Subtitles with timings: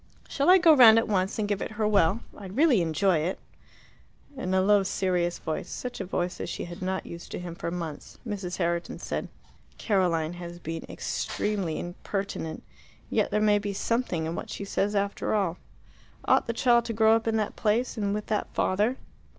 [0.27, 2.21] "Shall I go round at once and give it her well?
[2.35, 3.37] I'd really enjoy it."
[4.35, 7.53] In a low, serious voice such a voice as she had not used to him
[7.53, 8.57] for months Mrs.
[8.57, 9.27] Herriton said,
[9.77, 12.63] "Caroline has been extremely impertinent.
[13.11, 15.59] Yet there may be something in what she says after all.
[16.25, 18.97] Ought the child to grow up in that place and with that father?"